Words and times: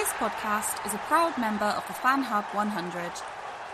This 0.00 0.12
podcast 0.14 0.86
is 0.86 0.94
a 0.94 0.98
proud 1.08 1.36
member 1.36 1.66
of 1.66 1.86
the 1.86 1.92
Fan 1.92 2.22
Hub 2.22 2.46
100. 2.54 3.12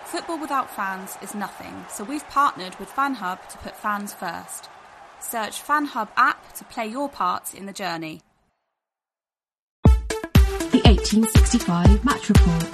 Football 0.07 0.41
without 0.41 0.69
fans 0.69 1.17
is 1.23 1.37
nothing, 1.37 1.85
so 1.89 2.03
we've 2.03 2.29
partnered 2.31 2.75
with 2.81 2.91
Fan 2.91 3.15
Hub 3.15 3.49
to 3.49 3.57
put 3.59 3.77
fans 3.77 4.13
first. 4.13 4.69
Search 5.21 5.61
Fan 5.61 5.85
Hub 5.85 6.11
app 6.17 6.53
to 6.55 6.65
play 6.65 6.89
your 6.89 7.09
part 7.09 7.55
in 7.55 7.67
the 7.67 7.73
journey. 7.73 8.23
The 9.85 10.83
1865 10.85 12.05
Match 12.05 12.29
Report. 12.29 12.65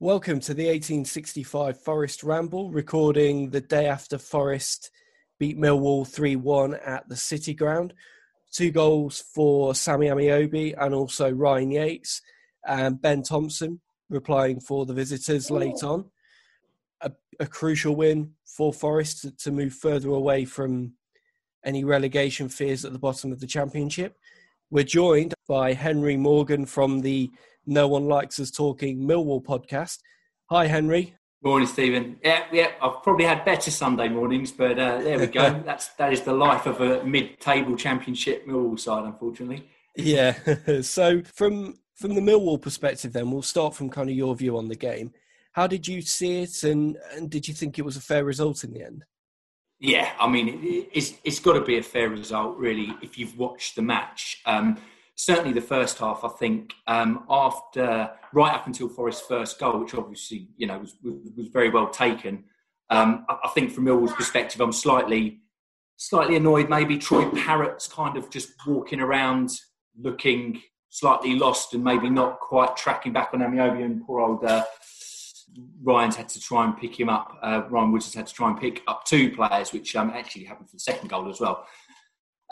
Welcome 0.00 0.40
to 0.40 0.52
the 0.52 0.66
1865 0.66 1.80
Forest 1.80 2.22
Ramble, 2.22 2.70
recording 2.70 3.48
the 3.48 3.62
day 3.62 3.86
after 3.86 4.18
Forest 4.18 4.90
beat 5.38 5.56
Millwall 5.56 6.06
3 6.06 6.36
1 6.36 6.74
at 6.74 7.08
the 7.08 7.16
City 7.16 7.54
Ground. 7.54 7.94
Two 8.52 8.70
goals 8.70 9.24
for 9.34 9.74
Sammy 9.74 10.06
Ameobi 10.06 10.74
and 10.78 10.94
also 10.94 11.30
Ryan 11.30 11.70
Yates 11.70 12.20
and 12.66 13.00
Ben 13.00 13.22
Thompson 13.22 13.80
replying 14.10 14.60
for 14.60 14.84
the 14.86 14.94
visitors 14.94 15.50
late 15.50 15.82
on. 15.82 16.04
A, 17.00 17.10
a 17.40 17.46
crucial 17.46 17.96
win 17.96 18.32
for 18.44 18.72
Forest 18.72 19.22
to, 19.22 19.36
to 19.38 19.50
move 19.50 19.72
further 19.72 20.10
away 20.10 20.44
from 20.44 20.92
any 21.64 21.84
relegation 21.84 22.48
fears 22.48 22.84
at 22.84 22.92
the 22.92 22.98
bottom 22.98 23.32
of 23.32 23.40
the 23.40 23.46
Championship. 23.46 24.16
We're 24.70 24.84
joined 24.84 25.34
by 25.48 25.72
Henry 25.72 26.16
Morgan 26.16 26.66
from 26.66 27.00
the 27.00 27.30
No 27.66 27.88
One 27.88 28.06
Likes 28.06 28.38
Us 28.38 28.50
Talking 28.50 28.98
Millwall 29.00 29.42
podcast. 29.42 29.98
Hi, 30.50 30.66
Henry. 30.66 31.14
Morning, 31.44 31.66
Stephen. 31.66 32.18
Yeah, 32.22 32.44
yeah. 32.52 32.70
I've 32.80 33.02
probably 33.02 33.24
had 33.24 33.44
better 33.44 33.72
Sunday 33.72 34.08
mornings, 34.08 34.52
but 34.52 34.78
uh, 34.78 34.98
there 34.98 35.18
we 35.18 35.26
go. 35.26 35.60
That's 35.66 35.88
that 35.94 36.12
is 36.12 36.20
the 36.20 36.32
life 36.32 36.66
of 36.66 36.80
a 36.80 37.02
mid-table 37.04 37.76
Championship 37.76 38.46
Millwall 38.46 38.78
side, 38.78 39.04
unfortunately. 39.04 39.68
Yeah. 39.96 40.36
so 40.82 41.22
from 41.34 41.78
from 41.96 42.14
the 42.14 42.20
Millwall 42.20 42.62
perspective, 42.62 43.12
then 43.12 43.32
we'll 43.32 43.42
start 43.42 43.74
from 43.74 43.90
kind 43.90 44.08
of 44.08 44.14
your 44.14 44.36
view 44.36 44.56
on 44.56 44.68
the 44.68 44.76
game. 44.76 45.12
How 45.50 45.66
did 45.66 45.88
you 45.88 46.00
see 46.00 46.42
it, 46.42 46.62
and 46.62 46.96
and 47.16 47.28
did 47.28 47.48
you 47.48 47.54
think 47.54 47.76
it 47.76 47.84
was 47.84 47.96
a 47.96 48.00
fair 48.00 48.24
result 48.24 48.62
in 48.62 48.72
the 48.72 48.84
end? 48.84 49.04
Yeah, 49.80 50.12
I 50.20 50.28
mean, 50.28 50.48
it, 50.48 50.90
it's 50.92 51.14
it's 51.24 51.40
got 51.40 51.54
to 51.54 51.60
be 51.60 51.76
a 51.76 51.82
fair 51.82 52.08
result, 52.08 52.56
really, 52.56 52.94
if 53.02 53.18
you've 53.18 53.36
watched 53.36 53.74
the 53.74 53.82
match. 53.82 54.40
Um, 54.46 54.78
certainly, 55.14 55.52
the 55.52 55.60
first 55.60 55.98
half, 55.98 56.24
I 56.24 56.28
think, 56.28 56.72
um, 56.86 57.24
after 57.28 58.10
right 58.32 58.54
up 58.54 58.66
until 58.66 58.88
Forest's 58.88 59.26
first 59.26 59.58
goal, 59.58 59.80
which 59.80 59.94
obviously 59.94 60.48
you 60.56 60.66
know 60.66 60.78
was 60.78 60.96
was 61.02 61.48
very 61.48 61.70
well 61.70 61.88
taken. 61.88 62.44
Um, 62.90 63.24
I, 63.28 63.38
I 63.44 63.48
think 63.48 63.72
from 63.72 63.84
Millwall's 63.84 64.12
perspective, 64.12 64.60
I'm 64.60 64.72
slightly 64.72 65.40
slightly 65.96 66.36
annoyed. 66.36 66.68
Maybe 66.68 66.98
Troy 66.98 67.28
Parrott's 67.30 67.86
kind 67.86 68.16
of 68.16 68.30
just 68.30 68.50
walking 68.66 69.00
around, 69.00 69.50
looking 69.98 70.60
slightly 70.90 71.36
lost, 71.36 71.74
and 71.74 71.82
maybe 71.84 72.10
not 72.10 72.40
quite 72.40 72.76
tracking 72.76 73.12
back 73.12 73.30
on 73.32 73.40
Ameobi 73.40 73.84
and 73.84 74.04
poor 74.04 74.20
old. 74.20 74.44
Uh, 74.44 74.64
Ryan's 75.82 76.16
had 76.16 76.28
to 76.30 76.40
try 76.40 76.64
and 76.64 76.76
pick 76.76 76.98
him 76.98 77.08
up. 77.08 77.38
Uh, 77.42 77.62
Ryan 77.68 77.92
Woods 77.92 78.06
has 78.06 78.14
had 78.14 78.26
to 78.26 78.32
try 78.32 78.50
and 78.50 78.58
pick 78.58 78.82
up 78.86 79.04
two 79.04 79.30
players, 79.34 79.72
which 79.72 79.94
um, 79.96 80.10
actually 80.10 80.44
happened 80.44 80.68
for 80.68 80.76
the 80.76 80.80
second 80.80 81.08
goal 81.08 81.28
as 81.28 81.40
well. 81.40 81.66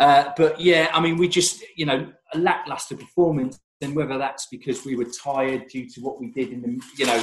Uh, 0.00 0.32
but 0.36 0.58
yeah, 0.60 0.88
I 0.92 1.00
mean, 1.00 1.18
we 1.18 1.28
just, 1.28 1.62
you 1.76 1.86
know, 1.86 2.10
a 2.32 2.38
lackluster 2.38 2.96
performance. 2.96 3.60
And 3.82 3.94
whether 3.94 4.18
that's 4.18 4.46
because 4.50 4.84
we 4.84 4.96
were 4.96 5.06
tired 5.06 5.68
due 5.68 5.88
to 5.88 6.00
what 6.00 6.20
we 6.20 6.30
did 6.32 6.50
in 6.50 6.62
the, 6.62 6.82
you 6.98 7.06
know, 7.06 7.22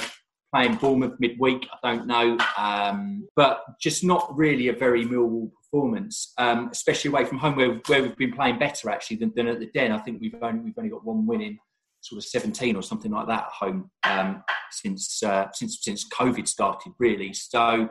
playing 0.54 0.76
Bournemouth 0.76 1.20
midweek, 1.20 1.68
I 1.72 1.92
don't 1.92 2.08
know. 2.08 2.38
Um, 2.58 3.28
but 3.36 3.64
just 3.82 4.04
not 4.04 4.36
really 4.36 4.70
a 4.70 4.74
very 4.74 5.06
Millwall 5.06 5.52
performance, 5.54 6.34
um, 6.38 6.70
especially 6.72 7.10
away 7.10 7.26
from 7.26 7.38
home 7.38 7.56
where, 7.56 7.80
where 7.88 8.02
we've 8.02 8.18
been 8.18 8.34
playing 8.34 8.58
better 8.58 8.90
actually 8.90 9.18
than, 9.18 9.34
than 9.36 9.48
at 9.48 9.60
the 9.60 9.70
Den. 9.74 9.92
I 9.92 10.00
think 10.00 10.22
we've 10.22 10.36
only, 10.42 10.62
we've 10.62 10.78
only 10.78 10.90
got 10.90 11.06
one 11.06 11.28
win 11.28 11.42
in 11.42 11.60
sort 12.02 12.18
of 12.18 12.26
17 12.26 12.76
or 12.76 12.82
something 12.82 13.12
like 13.12 13.28
that 13.28 13.46
at 13.46 13.52
home 13.52 13.92
um, 14.04 14.44
since 14.72 15.22
uh, 15.24 15.48
since 15.54 15.80
since 15.82 16.08
COVID 16.10 16.48
started, 16.48 16.94
really. 17.00 17.34
So 17.34 17.90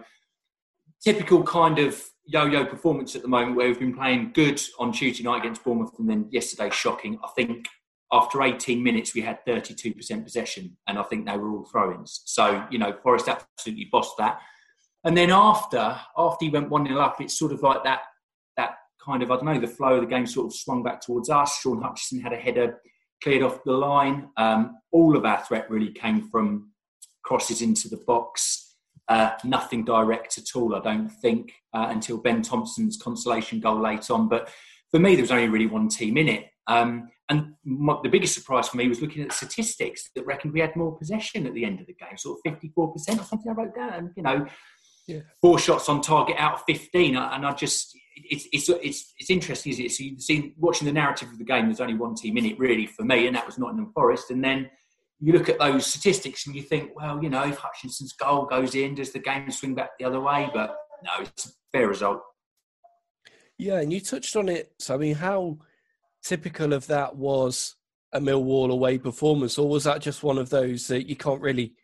typical 1.05 1.43
kind 1.43 1.79
of 1.79 2.03
yo-yo 2.27 2.65
performance 2.65 3.15
at 3.15 3.23
the 3.23 3.29
moment, 3.29 3.57
where 3.57 3.69
we've 3.69 3.79
been 3.79 3.95
playing 3.95 4.33
good 4.35 4.61
on 4.79 4.93
Tuesday 4.93 5.25
night 5.25 5.39
against 5.39 5.65
Bournemouth, 5.65 5.99
and 5.99 6.09
then 6.09 6.27
yesterday 6.31 6.71
shocking. 6.71 7.19
I 7.25 7.29
think 7.37 7.67
after 8.13 8.43
18 8.43 8.83
minutes 8.83 9.15
we 9.15 9.21
had 9.21 9.45
32% 9.47 10.25
possession, 10.25 10.77
and 10.87 10.99
I 10.99 11.03
think 11.05 11.27
they 11.27 11.37
were 11.37 11.51
all 11.51 11.65
throw-ins. 11.65 12.23
So 12.25 12.65
you 12.71 12.79
know, 12.79 12.93
Forest 13.03 13.29
absolutely 13.29 13.89
bossed 13.91 14.17
that. 14.19 14.41
And 15.05 15.17
then 15.17 15.31
after 15.31 15.99
after 16.17 16.45
he 16.45 16.51
went 16.51 16.71
one 16.71 16.87
0 16.87 16.99
up, 17.01 17.21
it's 17.21 17.39
sort 17.39 17.53
of 17.53 17.63
like 17.63 17.85
that 17.85 18.03
that 18.57 18.77
kind 19.05 19.23
of 19.23 19.31
I 19.31 19.37
don't 19.37 19.45
know 19.45 19.61
the 19.61 19.69
flow 19.69 19.95
of 19.95 20.01
the 20.01 20.07
game 20.07 20.27
sort 20.27 20.47
of 20.47 20.55
swung 20.55 20.83
back 20.83 21.01
towards 21.01 21.31
us. 21.31 21.61
Shaun 21.61 21.83
Hutchinson 21.83 22.21
had 22.21 22.33
a 22.33 22.37
header 22.37 22.81
cleared 23.23 23.43
off 23.43 23.63
the 23.65 23.73
line. 23.73 24.29
Um, 24.37 24.79
all 24.93 25.17
of 25.17 25.25
our 25.25 25.43
threat 25.45 25.71
really 25.71 25.93
came 25.93 26.29
from 26.29 26.71
crosses 27.25 27.63
into 27.63 27.89
the 27.89 28.03
box. 28.07 28.66
Uh, 29.09 29.31
nothing 29.45 29.85
direct 29.85 30.37
at 30.37 30.57
all, 30.57 30.75
I 30.75 30.81
don't 30.81 31.09
think, 31.09 31.53
uh, 31.73 31.87
until 31.91 32.19
Ben 32.19 32.43
Thompson's 32.43 32.97
consolation 32.97 33.61
goal 33.61 33.81
late 33.81 34.11
on. 34.11 34.29
But 34.29 34.51
for 34.91 34.99
me, 34.99 35.15
there 35.15 35.23
was 35.23 35.31
only 35.31 35.49
really 35.49 35.67
one 35.67 35.89
team 35.89 36.17
in 36.17 36.29
it. 36.29 36.47
Um, 36.67 37.09
and 37.29 37.55
my, 37.65 37.97
the 38.03 38.09
biggest 38.09 38.35
surprise 38.35 38.69
for 38.69 38.77
me 38.77 38.89
was 38.89 39.01
looking 39.01 39.23
at 39.23 39.29
the 39.29 39.35
statistics 39.35 40.11
that 40.15 40.27
reckoned 40.27 40.53
we 40.53 40.61
had 40.61 40.75
more 40.77 40.97
possession 40.97 41.47
at 41.47 41.55
the 41.55 41.65
end 41.65 41.81
of 41.81 41.87
the 41.87 41.95
game, 41.95 42.17
sort 42.17 42.39
of 42.45 42.53
54% 42.53 42.77
or 42.87 42.99
something 42.99 43.51
I 43.51 43.55
wrote 43.55 43.75
down. 43.75 44.13
You 44.17 44.23
know, 44.23 44.47
yeah. 45.07 45.21
four 45.41 45.59
shots 45.59 45.89
on 45.89 46.01
target 46.03 46.37
out 46.39 46.55
of 46.55 46.63
15. 46.67 47.17
And 47.17 47.47
I 47.47 47.53
just, 47.53 47.97
it's, 48.17 48.47
it's, 48.53 48.69
it's, 48.69 49.15
it's 49.19 49.31
interesting, 49.31 49.73
is 49.73 49.79
it? 49.81 49.93
So 49.93 50.05
you've 50.05 50.23
seen, 50.23 50.55
watching 50.57 50.87
the 50.87 50.93
narrative 50.93 51.29
of 51.31 51.39
the 51.39 51.45
game, 51.45 51.67
there's 51.67 51.81
only 51.81 51.95
one 51.95 52.15
team 52.15 52.37
in 52.39 52.47
it, 52.47 52.59
really, 52.59 52.87
for 52.87 53.05
me, 53.05 53.27
and 53.27 53.37
that 53.37 53.47
was 53.47 53.59
Nottingham 53.59 53.93
Forest. 53.93 54.31
And 54.31 54.43
then 54.43 54.71
you 55.21 55.33
look 55.33 55.49
at 55.49 55.59
those 55.59 55.87
statistics 55.87 56.47
and 56.47 56.55
you 56.55 56.63
think, 56.63 56.91
well, 56.95 57.23
you 57.23 57.31
know, 57.31 57.45
if 57.45 57.57
Hutchinson's 57.57 58.13
goal 58.13 58.45
goes 58.45 58.75
in, 58.75 58.95
does 58.95 59.13
the 59.13 59.19
game 59.19 59.51
swing 59.51 59.75
back 59.75 59.91
the 59.99 60.05
other 60.05 60.21
way? 60.21 60.51
But 60.53 60.77
no, 61.03 61.11
it's 61.21 61.47
a 61.47 61.51
fair 61.73 61.89
result. 61.89 62.21
Yeah, 63.59 63.81
and 63.81 63.93
you 63.93 64.01
touched 64.01 64.37
on 64.37 64.49
it. 64.49 64.73
So, 64.79 64.95
I 64.95 64.99
mean, 64.99 65.15
how 65.15 65.59
typical 66.23 66.73
of 66.73 66.87
that 66.89 67.17
was 67.17 67.77
a 68.13 68.21
Millwall 68.21 68.71
away 68.71 68.99
performance, 68.99 69.59
or 69.59 69.69
was 69.69 69.85
that 69.85 70.03
just 70.03 70.23
one 70.23 70.39
of 70.39 70.51
those 70.51 70.89
that 70.89 71.09
you 71.09 71.17
can't 71.17 71.41
really, 71.41 71.75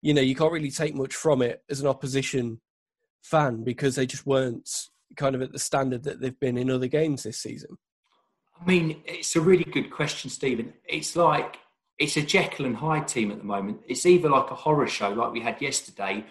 you 0.00 0.14
know, 0.14 0.22
you 0.22 0.34
can't 0.34 0.52
really 0.52 0.70
take 0.70 0.94
much 0.94 1.14
from 1.14 1.42
it 1.42 1.62
as 1.68 1.80
an 1.80 1.86
opposition 1.86 2.60
fan 3.22 3.64
because 3.64 3.96
they 3.96 4.06
just 4.06 4.26
weren't 4.26 4.68
kind 5.16 5.34
of 5.34 5.42
at 5.42 5.52
the 5.52 5.58
standard 5.58 6.04
that 6.04 6.20
they've 6.20 6.38
been 6.40 6.58
in 6.58 6.70
other 6.70 6.86
games 6.86 7.22
this 7.22 7.38
season? 7.38 7.76
I 8.60 8.64
mean, 8.64 9.02
it's 9.04 9.36
a 9.36 9.40
really 9.40 9.64
good 9.64 9.90
question, 9.90 10.30
Stephen. 10.30 10.72
It's 10.86 11.16
like 11.16 11.58
it's 11.98 12.16
a 12.16 12.22
Jekyll 12.22 12.66
and 12.66 12.76
Hyde 12.76 13.06
team 13.06 13.30
at 13.30 13.38
the 13.38 13.44
moment. 13.44 13.80
It's 13.86 14.06
either 14.06 14.28
like 14.28 14.50
a 14.50 14.54
horror 14.54 14.86
show 14.86 15.10
like 15.10 15.32
we 15.32 15.40
had 15.40 15.60
yesterday, 15.62 16.24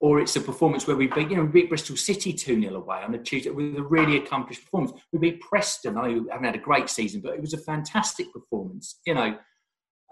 or 0.00 0.20
it's 0.20 0.36
a 0.36 0.40
performance 0.40 0.86
where 0.86 0.96
we 0.96 1.06
beat, 1.06 1.30
you 1.30 1.36
know, 1.36 1.44
we 1.44 1.62
beat 1.62 1.68
Bristol 1.68 1.96
City 1.96 2.32
2 2.32 2.60
0 2.60 2.74
away 2.74 3.02
on 3.02 3.14
a 3.14 3.18
Tuesday 3.18 3.50
with 3.50 3.76
a 3.76 3.82
really 3.82 4.16
accomplished 4.16 4.64
performance. 4.64 4.92
We 5.12 5.18
beat 5.18 5.40
Preston. 5.40 5.96
I 5.96 6.08
haven't 6.08 6.44
had 6.44 6.54
a 6.54 6.58
great 6.58 6.88
season, 6.88 7.20
but 7.20 7.34
it 7.34 7.40
was 7.40 7.52
a 7.52 7.58
fantastic 7.58 8.32
performance. 8.32 9.00
You 9.06 9.14
know, 9.14 9.36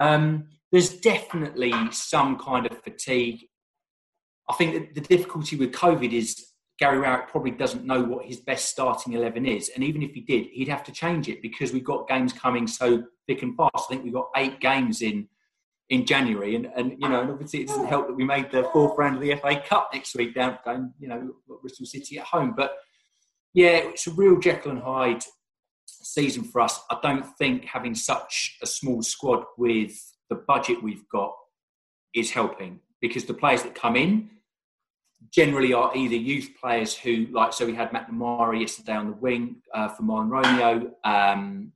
um, 0.00 0.48
there's 0.70 1.00
definitely 1.00 1.72
some 1.92 2.38
kind 2.38 2.66
of 2.66 2.82
fatigue. 2.82 3.40
I 4.48 4.54
think 4.54 4.94
the 4.94 5.00
difficulty 5.00 5.56
with 5.56 5.72
COVID 5.72 6.12
is 6.12 6.49
Gary 6.80 6.98
Rowett 6.98 7.28
probably 7.28 7.50
doesn't 7.50 7.84
know 7.84 8.02
what 8.02 8.24
his 8.24 8.40
best 8.40 8.70
starting 8.70 9.12
11 9.12 9.44
is. 9.44 9.70
And 9.74 9.84
even 9.84 10.02
if 10.02 10.14
he 10.14 10.22
did, 10.22 10.46
he'd 10.46 10.68
have 10.68 10.82
to 10.84 10.92
change 10.92 11.28
it 11.28 11.42
because 11.42 11.72
we've 11.72 11.84
got 11.84 12.08
games 12.08 12.32
coming 12.32 12.66
so 12.66 13.04
thick 13.26 13.42
and 13.42 13.54
fast. 13.54 13.70
I 13.76 13.88
think 13.90 14.04
we've 14.04 14.14
got 14.14 14.30
eight 14.36 14.60
games 14.60 15.02
in 15.02 15.28
in 15.90 16.06
January, 16.06 16.54
and, 16.54 16.66
and 16.76 16.92
you 16.92 17.08
know, 17.08 17.20
and 17.20 17.30
obviously 17.32 17.62
it 17.62 17.66
doesn't 17.66 17.88
help 17.88 18.06
that 18.06 18.14
we 18.14 18.22
made 18.24 18.48
the 18.52 18.62
fourth 18.72 18.96
round 18.96 19.16
of 19.16 19.20
the 19.22 19.34
FA 19.34 19.60
Cup 19.68 19.90
next 19.92 20.14
week 20.14 20.36
down 20.36 20.56
going, 20.64 20.92
you 21.00 21.08
know, 21.08 21.34
Bristol 21.60 21.84
City 21.84 22.16
at 22.16 22.24
home. 22.24 22.54
But 22.56 22.76
yeah, 23.54 23.78
it's 23.78 24.06
a 24.06 24.12
real 24.12 24.38
Jekyll 24.38 24.70
and 24.70 24.80
Hyde 24.80 25.24
season 25.86 26.44
for 26.44 26.60
us. 26.60 26.80
I 26.90 26.98
don't 27.02 27.26
think 27.38 27.64
having 27.64 27.96
such 27.96 28.56
a 28.62 28.66
small 28.68 29.02
squad 29.02 29.42
with 29.58 29.92
the 30.28 30.36
budget 30.36 30.80
we've 30.80 31.08
got 31.08 31.34
is 32.14 32.30
helping 32.30 32.78
because 33.00 33.24
the 33.24 33.34
players 33.34 33.64
that 33.64 33.74
come 33.74 33.96
in 33.96 34.30
generally 35.28 35.72
are 35.72 35.94
either 35.94 36.16
youth 36.16 36.50
players 36.60 36.96
who, 36.96 37.26
like, 37.30 37.52
so 37.52 37.66
we 37.66 37.74
had 37.74 37.92
Matt 37.92 38.10
McNamara 38.10 38.58
yesterday 38.60 38.94
on 38.94 39.10
the 39.10 39.16
wing 39.16 39.56
uh, 39.74 39.88
for 39.88 40.02
Mahlon 40.02 40.30
Romeo. 40.30 40.92
Um, 41.04 41.72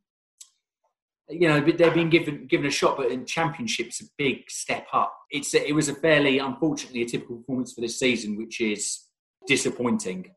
you 1.28 1.48
know, 1.48 1.60
but 1.60 1.78
they're 1.78 1.90
being 1.90 2.10
given 2.10 2.46
given 2.46 2.66
a 2.66 2.70
shot, 2.70 2.96
but 2.96 3.10
in 3.10 3.24
championship, 3.24 3.86
it's 3.86 4.02
a 4.02 4.06
big 4.18 4.50
step 4.50 4.86
up. 4.92 5.16
It's 5.30 5.54
a, 5.54 5.66
it 5.66 5.72
was 5.72 5.88
a 5.88 5.94
fairly, 5.94 6.38
unfortunately, 6.38 7.02
a 7.02 7.06
typical 7.06 7.36
performance 7.36 7.72
for 7.72 7.80
this 7.80 7.98
season, 7.98 8.36
which 8.36 8.60
is 8.60 9.04
disappointing. 9.46 10.30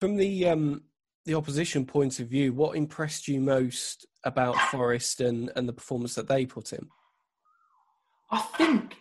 From 0.00 0.16
the 0.16 0.48
um, 0.48 0.82
the 1.26 1.34
opposition 1.34 1.84
point 1.84 2.20
of 2.20 2.28
view, 2.28 2.52
what 2.54 2.76
impressed 2.76 3.28
you 3.28 3.40
most 3.40 4.06
about 4.24 4.56
Forest 4.70 5.20
and, 5.20 5.50
and 5.56 5.68
the 5.68 5.72
performance 5.72 6.14
that 6.14 6.28
they 6.28 6.46
put 6.46 6.72
in? 6.72 6.88
I 8.30 8.38
think 8.38 8.96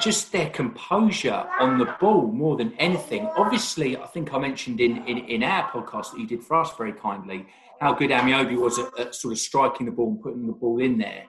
just 0.00 0.32
their 0.32 0.50
composure 0.50 1.46
on 1.60 1.78
the 1.78 1.94
ball 2.00 2.26
more 2.26 2.56
than 2.56 2.72
anything. 2.78 3.28
Obviously, 3.36 3.96
I 3.96 4.06
think 4.06 4.34
I 4.34 4.38
mentioned 4.38 4.80
in, 4.80 5.06
in, 5.06 5.18
in 5.18 5.42
our 5.42 5.70
podcast 5.70 6.12
that 6.12 6.20
you 6.20 6.26
did 6.26 6.42
for 6.42 6.56
us 6.56 6.76
very 6.76 6.92
kindly 6.92 7.46
how 7.80 7.92
good 7.92 8.10
Ameobi 8.10 8.56
was 8.56 8.78
at, 8.78 8.98
at, 8.98 9.14
sort 9.14 9.32
of 9.32 9.38
striking 9.38 9.86
the 9.86 9.92
ball 9.92 10.08
and 10.08 10.20
putting 10.20 10.46
the 10.46 10.52
ball 10.52 10.80
in 10.80 10.98
there. 10.98 11.24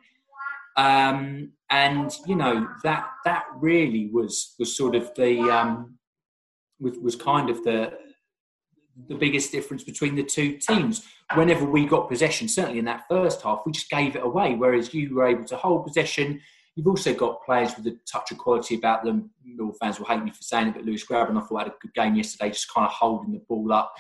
Um, 0.78 1.51
and 1.69 2.12
you 2.25 2.36
know 2.36 2.68
that 2.84 3.07
that 3.25 3.46
really 3.56 4.10
was 4.12 4.56
was 4.57 4.75
sort 4.75 4.96
of 4.96 5.13
the 5.16 5.40
um, 5.42 5.98
was, 6.80 6.98
was 6.98 7.16
kind 7.16 7.50
of 7.50 7.63
the 7.63 7.92
the 9.07 9.16
biggest 9.16 9.51
difference 9.51 9.84
between 9.84 10.16
the 10.16 10.24
two 10.24 10.57
teams. 10.57 11.06
Whenever 11.36 11.66
we 11.66 11.86
got 11.86 12.10
possession, 12.10 12.48
certainly 12.48 12.80
in 12.80 12.86
that 12.86 13.04
first 13.10 13.42
half, 13.44 13.62
we 13.66 13.72
just 13.72 13.90
gave 13.90 14.16
it 14.16 14.24
away. 14.24 14.56
Whereas 14.56 14.94
you 14.94 15.13
were 15.13 15.28
able 15.28 15.46
to 15.46 15.56
hold 15.56 15.86
possession. 15.86 16.42
You've 16.75 16.88
also 16.88 17.13
got 17.13 17.44
players 17.45 17.75
with 17.75 17.88
a 17.88 17.98
touch 18.12 18.31
of 18.31 18.38
quality 18.38 18.75
about 18.75 19.04
them. 19.04 19.31
All 19.60 19.74
fans 19.74 20.00
will 20.00 20.06
hate 20.06 20.24
me 20.24 20.31
for 20.31 20.42
saying 20.42 20.69
it, 20.69 20.75
but 20.75 20.86
Lewis 20.86 21.04
thought 21.04 21.27
had 21.27 21.68
a 21.68 21.74
good 21.81 21.94
game 21.94 22.16
yesterday, 22.16 22.50
just 22.50 22.74
kind 22.74 22.86
of 22.86 22.92
holding 22.92 23.33
the 23.33 23.42
ball 23.50 23.74
up. 23.74 23.94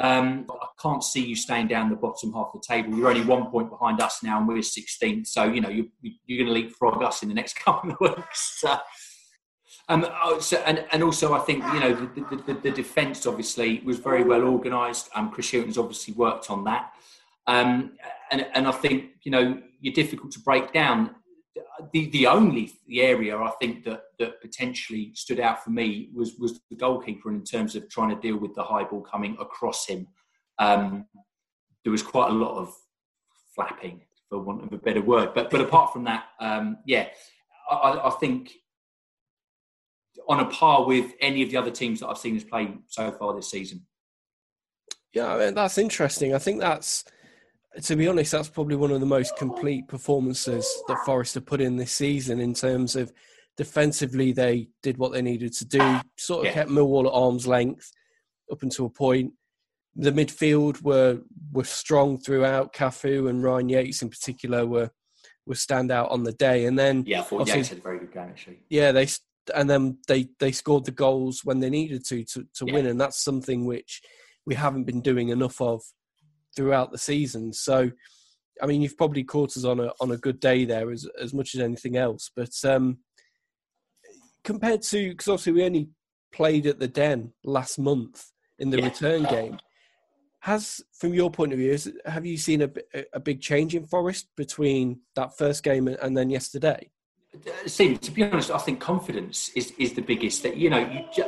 Um, 0.00 0.46
I 0.50 0.66
can't 0.80 1.04
see 1.04 1.26
you 1.26 1.36
staying 1.36 1.68
down 1.68 1.90
the 1.90 1.96
bottom 1.96 2.32
half 2.32 2.50
of 2.54 2.62
the 2.62 2.66
table. 2.66 2.96
You're 2.96 3.08
only 3.08 3.24
one 3.24 3.50
point 3.50 3.68
behind 3.68 4.00
us 4.00 4.22
now, 4.22 4.38
and 4.38 4.48
we're 4.48 4.58
16th. 4.58 5.26
So 5.26 5.44
you 5.44 5.60
know 5.60 5.68
you, 5.68 5.90
you're 6.00 6.44
going 6.44 6.46
to 6.46 6.52
leapfrog 6.52 7.02
us 7.02 7.22
in 7.22 7.28
the 7.28 7.34
next 7.34 7.56
couple 7.64 7.90
of 7.90 8.00
weeks. 8.00 8.64
um, 9.90 10.06
oh, 10.22 10.38
so, 10.40 10.56
and, 10.64 10.86
and 10.90 11.02
also, 11.02 11.34
I 11.34 11.40
think 11.40 11.64
you 11.74 11.80
know 11.80 11.94
the, 11.94 12.20
the, 12.20 12.42
the, 12.46 12.60
the 12.60 12.70
defence 12.70 13.26
obviously 13.26 13.82
was 13.84 13.98
very 13.98 14.24
well 14.24 14.44
organised. 14.44 15.10
Um, 15.14 15.30
Chris 15.30 15.50
Hughton's 15.50 15.76
obviously 15.76 16.14
worked 16.14 16.50
on 16.50 16.64
that, 16.64 16.92
um, 17.46 17.92
and 18.30 18.46
and 18.54 18.66
I 18.66 18.72
think 18.72 19.10
you 19.22 19.30
know 19.30 19.60
you're 19.80 19.94
difficult 19.94 20.32
to 20.32 20.40
break 20.40 20.72
down 20.72 21.14
the 21.92 22.10
the 22.10 22.26
only 22.26 22.72
the 22.86 23.02
area 23.02 23.36
I 23.36 23.50
think 23.60 23.84
that 23.84 24.02
that 24.18 24.40
potentially 24.40 25.12
stood 25.14 25.40
out 25.40 25.62
for 25.64 25.70
me 25.70 26.10
was 26.14 26.34
was 26.38 26.60
the 26.70 26.76
goalkeeper 26.76 27.30
in 27.30 27.44
terms 27.44 27.76
of 27.76 27.88
trying 27.88 28.10
to 28.10 28.20
deal 28.20 28.36
with 28.36 28.54
the 28.54 28.62
high 28.62 28.84
ball 28.84 29.02
coming 29.02 29.36
across 29.40 29.86
him. 29.86 30.06
Um, 30.58 31.06
there 31.84 31.92
was 31.92 32.02
quite 32.02 32.30
a 32.30 32.34
lot 32.34 32.56
of 32.56 32.74
flapping, 33.54 34.02
for 34.28 34.38
want 34.38 34.62
of 34.62 34.72
a 34.72 34.78
better 34.78 35.02
word. 35.02 35.34
But 35.34 35.50
but 35.50 35.60
apart 35.60 35.92
from 35.92 36.04
that, 36.04 36.24
um, 36.40 36.78
yeah, 36.86 37.08
I, 37.70 38.00
I, 38.04 38.10
think 38.20 38.52
on 40.28 40.40
a 40.40 40.46
par 40.46 40.86
with 40.86 41.12
any 41.20 41.42
of 41.42 41.50
the 41.50 41.56
other 41.56 41.70
teams 41.70 42.00
that 42.00 42.08
I've 42.08 42.18
seen 42.18 42.36
us 42.36 42.44
play 42.44 42.72
so 42.88 43.10
far 43.12 43.34
this 43.34 43.50
season. 43.50 43.86
Yeah, 45.12 45.34
I 45.34 45.38
mean, 45.38 45.54
that's 45.54 45.78
interesting. 45.78 46.34
I 46.34 46.38
think 46.38 46.60
that's 46.60 47.04
to 47.82 47.96
be 47.96 48.08
honest, 48.08 48.32
that's 48.32 48.48
probably 48.48 48.76
one 48.76 48.90
of 48.90 49.00
the 49.00 49.06
most 49.06 49.36
complete 49.36 49.86
performances 49.88 50.68
that 50.88 51.04
Forest 51.04 51.34
have 51.34 51.46
put 51.46 51.60
in 51.60 51.76
this 51.76 51.92
season 51.92 52.40
in 52.40 52.52
terms 52.52 52.96
of 52.96 53.12
defensively, 53.56 54.32
they 54.32 54.68
did 54.82 54.98
what 54.98 55.12
they 55.12 55.22
needed 55.22 55.52
to 55.52 55.64
do, 55.64 56.00
sort 56.16 56.40
of 56.40 56.46
yeah. 56.46 56.52
kept 56.52 56.70
Millwall 56.70 57.06
at 57.06 57.12
arm's 57.12 57.46
length 57.46 57.92
up 58.50 58.62
until 58.62 58.86
a 58.86 58.90
point. 58.90 59.32
The 59.96 60.12
midfield 60.12 60.82
were 60.82 61.20
were 61.52 61.64
strong 61.64 62.18
throughout. 62.18 62.72
Cafu 62.72 63.28
and 63.28 63.42
Ryan 63.42 63.68
Yates, 63.68 64.02
in 64.02 64.08
particular, 64.08 64.66
were 64.66 64.90
were 65.46 65.56
stand 65.56 65.90
out 65.90 66.10
on 66.10 66.22
the 66.22 66.32
day. 66.32 66.66
And 66.66 66.78
then 66.78 67.04
yeah, 67.06 67.20
I 67.20 67.22
thought 67.22 67.48
Yates 67.48 67.68
had 67.68 67.78
a 67.78 67.82
very 67.82 67.98
good 67.98 68.12
game 68.12 68.28
actually. 68.30 68.60
Yeah, 68.68 68.92
they 68.92 69.08
and 69.54 69.68
then 69.68 69.98
they 70.08 70.28
they 70.38 70.52
scored 70.52 70.84
the 70.84 70.92
goals 70.92 71.44
when 71.44 71.60
they 71.60 71.70
needed 71.70 72.04
to 72.06 72.24
to, 72.24 72.46
to 72.54 72.66
yeah. 72.66 72.72
win, 72.72 72.86
and 72.86 73.00
that's 73.00 73.22
something 73.22 73.66
which 73.66 74.00
we 74.46 74.54
haven't 74.54 74.84
been 74.84 75.00
doing 75.00 75.28
enough 75.28 75.60
of 75.60 75.82
throughout 76.56 76.92
the 76.92 76.98
season. 76.98 77.52
So, 77.52 77.90
I 78.62 78.66
mean, 78.66 78.82
you've 78.82 78.98
probably 78.98 79.24
caught 79.24 79.56
us 79.56 79.64
on 79.64 79.80
a 79.80 79.90
on 80.00 80.10
a 80.12 80.16
good 80.16 80.40
day 80.40 80.64
there 80.64 80.90
as 80.90 81.06
as 81.20 81.32
much 81.32 81.54
as 81.54 81.60
anything 81.60 81.96
else. 81.96 82.30
But 82.34 82.52
um, 82.64 82.98
compared 84.44 84.82
to 84.82 85.10
because 85.10 85.28
obviously 85.28 85.52
we 85.52 85.64
only 85.64 85.88
played 86.32 86.66
at 86.66 86.78
the 86.78 86.88
Den 86.88 87.32
last 87.44 87.78
month 87.78 88.30
in 88.58 88.70
the 88.70 88.78
yeah. 88.78 88.84
return 88.84 89.24
game. 89.24 89.58
Has, 90.42 90.80
from 90.94 91.12
your 91.12 91.30
point 91.30 91.52
of 91.52 91.58
view, 91.58 91.70
is, 91.70 91.92
have 92.06 92.24
you 92.24 92.38
seen 92.38 92.62
a, 92.62 92.70
a 93.12 93.20
big 93.20 93.42
change 93.42 93.74
in 93.74 93.84
Forest 93.84 94.28
between 94.38 95.00
that 95.14 95.36
first 95.36 95.62
game 95.62 95.86
and 95.86 96.16
then 96.16 96.30
yesterday? 96.30 96.90
See, 97.66 97.96
to 97.96 98.10
be 98.10 98.22
honest, 98.24 98.50
I 98.50 98.58
think 98.58 98.80
confidence 98.80 99.50
is, 99.54 99.72
is 99.78 99.92
the 99.92 100.00
biggest. 100.00 100.42
That 100.42 100.56
you 100.56 100.70
know, 100.70 100.78
you, 100.78 101.24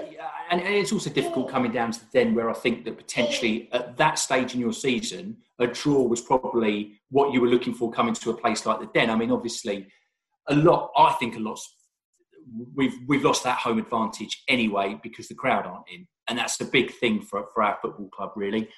and, 0.52 0.61
it's 0.61 0.92
also 0.92 1.11
difficult 1.11 1.49
coming 1.49 1.73
down 1.73 1.90
to 1.92 2.00
the 2.00 2.06
then 2.12 2.35
where 2.35 2.50
I 2.50 2.52
think 2.52 2.85
that 2.85 2.97
potentially 2.97 3.68
at 3.73 3.97
that 3.97 4.18
stage 4.18 4.54
in 4.54 4.61
your 4.61 4.73
season, 4.73 5.38
a 5.59 5.66
draw 5.66 6.02
was 6.02 6.21
probably 6.21 7.00
what 7.11 7.32
you 7.32 7.40
were 7.40 7.49
looking 7.49 7.75
for 7.75 7.90
coming 7.90 8.14
to 8.14 8.30
a 8.30 8.37
place 8.37 8.66
like 8.66 8.78
the 8.78 8.87
Den. 8.94 9.11
I 9.11 9.16
mean, 9.16 9.32
obviously, 9.32 9.88
a 10.49 10.54
lot. 10.54 10.90
I 10.97 11.12
think 11.14 11.37
a 11.37 11.40
lot. 11.40 11.59
We've 12.75 12.94
we've 13.09 13.25
lost 13.25 13.44
that 13.44 13.59
home 13.59 13.78
advantage 13.78 14.42
anyway 14.49 14.99
because 15.02 15.28
the 15.28 15.35
crowd 15.35 15.66
aren't 15.66 15.88
in, 15.92 16.06
and 16.28 16.38
that's 16.38 16.56
the 16.56 16.66
big 16.66 16.92
thing 16.92 17.23
for 17.23 17.47
for 17.54 17.62
our 17.62 17.78
football 17.80 18.09
club 18.09 18.32
really. 18.37 18.68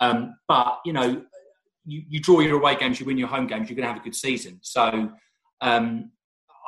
Um, 0.00 0.34
but 0.48 0.80
you 0.84 0.92
know, 0.92 1.24
you, 1.84 2.02
you 2.08 2.20
draw 2.20 2.40
your 2.40 2.58
away 2.58 2.76
games, 2.76 3.00
you 3.00 3.06
win 3.06 3.18
your 3.18 3.28
home 3.28 3.46
games, 3.46 3.68
you're 3.68 3.76
going 3.76 3.86
to 3.86 3.92
have 3.92 4.00
a 4.00 4.04
good 4.04 4.16
season. 4.16 4.58
So 4.62 5.12
um, 5.60 6.10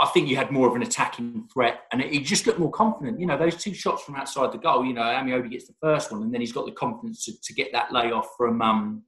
I 0.05 0.07
think 0.09 0.29
you 0.29 0.37
had 0.37 0.51
more 0.51 0.69
of 0.69 0.75
an 0.75 0.83
attacking 0.83 1.49
threat, 1.51 1.85
and 1.91 2.03
he 2.03 2.21
just 2.21 2.47
looked 2.47 2.59
more 2.59 2.71
confident. 2.71 3.19
You 3.19 3.27
know, 3.27 3.39
those 3.39 3.57
two 3.57 3.73
shots 3.73 4.03
from 4.03 4.17
outside 4.17 4.53
the 4.53 4.59
goal. 4.59 4.85
You 4.85 4.93
know, 4.93 5.01
Ameobi 5.01 5.51
gets 5.51 5.67
the 5.67 5.75
first 5.81 6.13
one, 6.13 6.23
and 6.23 6.33
then 6.33 6.43
he's 6.43 6.53
got 6.53 6.67
the 6.67 6.73
confidence 6.73 7.25
to, 7.25 7.33
to 7.43 7.55
get 7.55 7.73
that 7.73 7.91
layoff 7.91 8.29
from 8.37 8.61
um, 8.61 9.03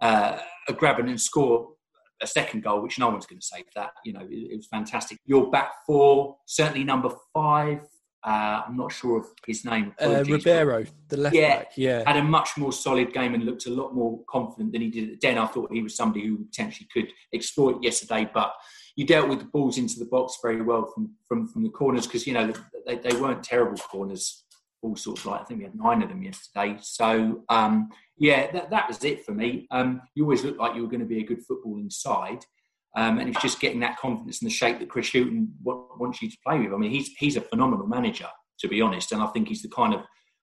uh, 0.00 0.38
a 0.66 0.72
Grabban 0.72 1.10
and 1.10 1.20
score 1.20 1.68
a 2.22 2.26
second 2.26 2.62
goal, 2.62 2.80
which 2.80 2.98
no 2.98 3.10
one's 3.10 3.26
going 3.26 3.38
to 3.38 3.46
save 3.46 3.66
that. 3.74 3.90
You 4.02 4.14
know, 4.14 4.20
it, 4.20 4.52
it 4.52 4.56
was 4.56 4.66
fantastic. 4.66 5.18
Your 5.26 5.50
back 5.50 5.72
four, 5.86 6.38
certainly 6.46 6.82
number 6.82 7.10
five. 7.34 7.82
Uh, 8.24 8.62
I'm 8.66 8.76
not 8.78 8.92
sure 8.92 9.18
of 9.18 9.26
his 9.46 9.64
name. 9.66 9.94
Uh, 10.00 10.24
Ribeiro, 10.26 10.84
the 11.08 11.18
left 11.18 11.36
yeah, 11.36 11.58
back. 11.58 11.72
Yeah, 11.76 12.02
had 12.06 12.16
a 12.16 12.24
much 12.24 12.56
more 12.56 12.72
solid 12.72 13.12
game 13.12 13.34
and 13.34 13.44
looked 13.44 13.66
a 13.66 13.70
lot 13.70 13.94
more 13.94 14.20
confident 14.26 14.72
than 14.72 14.80
he 14.80 14.88
did 14.88 15.10
at 15.10 15.20
Den. 15.20 15.36
I 15.36 15.46
thought 15.46 15.70
he 15.70 15.82
was 15.82 15.94
somebody 15.94 16.26
who 16.26 16.38
potentially 16.38 16.88
could 16.92 17.12
exploit 17.32 17.82
yesterday, 17.82 18.28
but 18.32 18.52
you 18.96 19.06
dealt 19.06 19.28
with 19.28 19.38
the 19.38 19.44
balls 19.44 19.78
into 19.78 19.98
the 19.98 20.06
box 20.06 20.38
very 20.42 20.62
well 20.62 20.90
from 20.92 21.14
from, 21.28 21.46
from 21.46 21.62
the 21.62 21.70
corners 21.70 22.06
because 22.06 22.26
you 22.26 22.32
know 22.32 22.52
they, 22.86 22.96
they 22.96 23.16
weren't 23.16 23.44
terrible 23.44 23.76
corners. 23.76 24.44
All 24.82 24.96
sorts 24.96 25.20
of 25.20 25.26
like 25.26 25.40
I 25.40 25.44
think 25.44 25.58
we 25.58 25.64
had 25.64 25.74
nine 25.74 26.02
of 26.02 26.08
them 26.08 26.22
yesterday. 26.22 26.76
So 26.80 27.44
um, 27.48 27.88
yeah, 28.18 28.50
that, 28.52 28.70
that 28.70 28.88
was 28.88 29.02
it 29.04 29.24
for 29.24 29.32
me. 29.32 29.66
Um, 29.70 30.02
you 30.14 30.24
always 30.24 30.44
looked 30.44 30.58
like 30.58 30.74
you 30.74 30.82
were 30.82 30.88
going 30.88 31.00
to 31.00 31.06
be 31.06 31.20
a 31.20 31.26
good 31.26 31.42
footballing 31.48 31.92
side. 31.92 32.44
Um, 32.94 33.18
and 33.18 33.28
it's 33.28 33.42
just 33.42 33.60
getting 33.60 33.80
that 33.80 33.98
confidence 33.98 34.40
in 34.40 34.46
the 34.46 34.54
shape 34.54 34.78
that 34.78 34.88
Chris 34.88 35.10
Hughton 35.12 35.52
wants 35.62 36.22
you 36.22 36.30
to 36.30 36.36
play 36.46 36.58
with. 36.58 36.72
I 36.72 36.76
mean, 36.76 36.90
he's 36.90 37.10
he's 37.18 37.36
a 37.36 37.42
phenomenal 37.42 37.86
manager, 37.86 38.28
to 38.60 38.68
be 38.68 38.80
honest, 38.80 39.12
and 39.12 39.22
I 39.22 39.26
think 39.28 39.48
he's 39.48 39.62
the 39.62 39.68
kind 39.68 39.92
of 39.92 40.00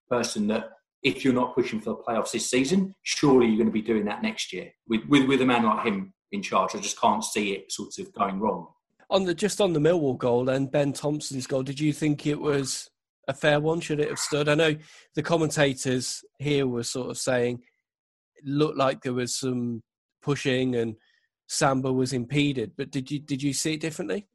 person 0.10 0.48
that 0.48 0.70
if 1.04 1.24
you're 1.24 1.34
not 1.34 1.54
pushing 1.54 1.82
for 1.82 1.92
the 1.92 1.96
playoffs 1.98 2.32
this 2.32 2.50
season, 2.50 2.96
surely 3.04 3.48
you're 3.48 3.58
going 3.58 3.68
to 3.68 3.72
be 3.72 3.82
doing 3.82 4.06
that 4.06 4.22
next 4.22 4.54
year 4.54 4.72
with, 4.88 5.02
with, 5.08 5.28
with 5.28 5.42
a 5.42 5.46
man 5.46 5.64
like 5.64 5.86
him 5.86 6.13
in 6.34 6.42
charge. 6.42 6.76
I 6.76 6.80
just 6.80 7.00
can't 7.00 7.24
see 7.24 7.54
it 7.54 7.72
sort 7.72 7.98
of 8.00 8.14
going 8.14 8.40
wrong. 8.40 8.68
On 9.10 9.24
the 9.24 9.34
just 9.34 9.62
on 9.62 9.74
the 9.74 9.80
Millwall 9.80 10.18
goal 10.18 10.50
and 10.50 10.72
Ben 10.72 10.92
Thompson's 10.92 11.48
goal, 11.48 11.64
did 11.64 11.80
you 11.80 11.94
think 11.94 12.26
it 12.26 12.40
was 12.40 12.90
a 13.28 13.34
fair 13.34 13.60
one? 13.60 13.80
Should 13.80 14.00
it 14.00 14.10
have 14.10 14.20
stood? 14.20 14.50
I 14.50 14.56
know 14.56 14.76
the 15.16 15.24
commentators 15.24 16.24
here 16.40 16.68
were 16.68 16.84
sort 16.84 17.10
of 17.10 17.18
saying 17.18 17.62
it 18.36 18.46
looked 18.46 18.78
like 18.78 19.02
there 19.02 19.14
was 19.14 19.36
some 19.36 19.84
pushing 20.22 20.76
and 20.76 20.96
Samba 21.48 21.94
was 21.94 22.14
impeded, 22.14 22.72
but 22.76 22.92
did 22.92 23.12
you 23.12 23.20
did 23.20 23.44
you 23.44 23.54
see 23.54 23.74
it 23.74 23.80
differently? 23.80 24.28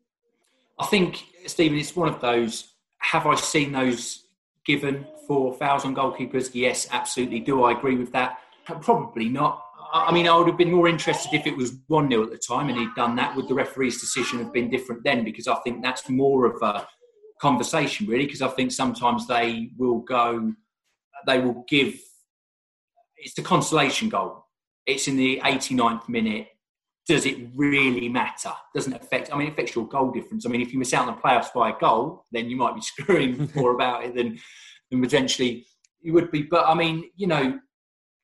I 0.79 0.87
think 0.87 1.25
Stephen, 1.47 1.79
it's 1.79 1.97
one 1.97 2.09
of 2.09 2.21
those. 2.21 2.75
Have 2.99 3.27
I 3.27 3.35
seen 3.35 3.73
those 3.73 4.25
given 4.65 5.07
for 5.27 5.55
fouls 5.55 5.85
on 5.85 5.95
goalkeepers? 5.95 6.51
Yes, 6.53 6.87
absolutely. 6.91 7.41
Do 7.41 7.65
I 7.65 7.73
agree 7.73 7.97
with 7.97 8.13
that? 8.13 8.39
Probably 8.65 9.29
not. 9.29 9.65
I 9.93 10.13
mean, 10.13 10.29
I 10.29 10.37
would 10.37 10.47
have 10.49 10.59
been 10.59 10.73
more 10.73 10.89
interested 10.89 11.33
if 11.35 11.47
it 11.47 11.57
was 11.57 11.73
1 11.87 12.11
0 12.11 12.25
at 12.25 12.31
the 12.31 12.39
time 12.39 12.69
and 12.69 12.79
he'd 12.79 12.95
done 12.97 13.17
that. 13.17 13.35
Would 13.37 13.49
the 13.49 13.55
referee's 13.55 14.01
decision 14.01 14.39
have 14.39 14.53
been 14.53 14.71
different 14.71 15.05
then? 15.05 15.25
Because 15.25 15.49
I 15.49 15.57
think 15.57 15.83
that's 15.83 16.09
more 16.09 16.47
of 16.47 16.61
a 16.63 16.87
conversation, 17.41 18.07
really, 18.07 18.27
because 18.27 18.43
I 18.43 18.49
think 18.49 18.73
sometimes 18.73 19.27
they 19.27 19.71
will 19.77 20.01
go, 20.01 20.53
they 21.27 21.39
will 21.39 21.65
give, 21.69 21.95
it's 23.17 23.35
the 23.35 23.43
consolation 23.43 24.09
goal. 24.09 24.47
It's 24.87 25.09
in 25.09 25.17
the 25.17 25.41
89th 25.45 26.09
minute. 26.09 26.49
Does 27.07 27.25
it 27.25 27.49
really 27.55 28.09
matter? 28.09 28.53
Doesn't 28.75 28.93
affect, 28.93 29.33
I 29.33 29.39
mean, 29.39 29.49
it 29.49 29.53
affects 29.53 29.75
your 29.75 29.89
goal 29.89 30.11
difference. 30.11 30.45
I 30.45 30.51
mean, 30.51 30.61
if 30.61 30.73
you 30.73 30.79
miss 30.79 30.93
out 30.93 31.09
on 31.09 31.15
the 31.15 31.21
playoffs 31.21 31.53
by 31.55 31.71
a 31.71 31.79
goal, 31.79 32.25
then 32.33 32.51
you 32.51 32.57
might 32.57 32.75
be 32.75 32.83
screwing 32.83 33.51
more 33.55 33.75
about 33.75 34.05
it 34.05 34.15
than, 34.15 34.39
than 34.91 35.01
potentially 35.01 35.67
you 36.01 36.13
would 36.13 36.31
be. 36.31 36.43
But 36.43 36.67
I 36.67 36.75
mean, 36.75 37.11
you 37.17 37.27
know, 37.27 37.59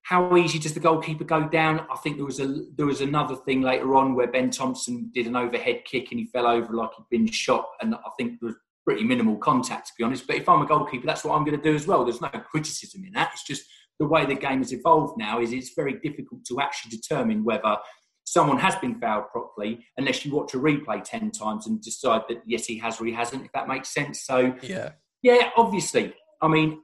how 0.04 0.37
easy 0.37 0.58
does 0.58 0.75
the 0.75 0.80
goalkeeper 0.80 1.25
go 1.25 1.49
down? 1.49 1.87
I 1.90 1.96
think 1.96 2.16
there 2.16 2.26
was 2.26 2.38
a 2.38 2.62
there 2.76 2.87
was 2.87 3.00
another 3.00 3.37
thing 3.37 3.62
later 3.62 3.96
on 3.96 4.14
where 4.14 4.30
Ben 4.30 4.50
Thompson 4.50 5.11
did 5.14 5.26
an 5.26 5.34
overhead 5.34 5.82
kick 5.87 6.11
and 6.11 6.20
he 6.20 6.26
fell 6.26 6.46
over 6.46 6.75
like 6.75 6.90
he'd 6.96 7.08
been 7.11 7.26
shot, 7.30 7.66
and 7.80 7.94
I 7.94 8.11
think 8.18 8.38
there 8.40 8.49
was 8.49 8.56
pretty 8.84 9.02
minimal 9.02 9.37
contact 9.38 9.87
to 9.87 9.92
be 9.96 10.04
honest. 10.04 10.26
But 10.26 10.37
if 10.37 10.49
I'm 10.49 10.61
a 10.61 10.66
goalkeeper, 10.66 11.06
that's 11.06 11.25
what 11.25 11.34
I'm 11.34 11.44
going 11.44 11.56
to 11.58 11.62
do 11.62 11.75
as 11.75 11.87
well. 11.87 12.04
There's 12.04 12.20
no 12.20 12.28
criticism 12.28 13.02
in 13.04 13.12
that. 13.14 13.30
It's 13.32 13.44
just 13.44 13.64
the 13.99 14.06
way 14.06 14.26
the 14.26 14.34
game 14.34 14.58
has 14.58 14.73
evolved 14.73 15.16
now 15.16 15.40
is 15.40 15.52
it's 15.52 15.73
very 15.75 15.94
difficult 16.00 16.44
to 16.46 16.61
actually 16.61 16.90
determine 16.90 17.42
whether 17.42 17.76
someone 18.25 18.58
has 18.58 18.75
been 18.76 18.99
fouled 19.00 19.28
properly 19.30 19.87
unless 19.96 20.25
you 20.25 20.34
watch 20.34 20.54
a 20.54 20.58
replay 20.58 21.02
10 21.02 21.30
times 21.30 21.66
and 21.66 21.80
decide 21.82 22.23
that 22.28 22.42
yes 22.46 22.64
he 22.66 22.78
has 22.78 23.00
or 23.00 23.04
he 23.04 23.12
hasn't 23.12 23.44
if 23.44 23.52
that 23.52 23.68
makes 23.68 23.92
sense 23.92 24.23
so 24.23 24.54
yeah 24.62 24.92
yeah 25.23 25.50
obviously 25.58 26.12
i 26.40 26.49
mean 26.49 26.80